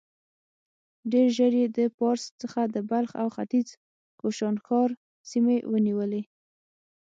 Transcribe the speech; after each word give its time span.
ډېر 1.11 1.27
ژر 1.37 1.53
يې 1.61 1.67
د 1.77 1.79
پارس 1.97 2.23
څخه 2.41 2.61
د 2.73 2.75
بلخ 2.89 3.11
او 3.21 3.27
ختيځ 3.35 3.67
کوشانښار 4.19 4.89
سيمې 5.29 5.57
ونيولې. 5.71 6.21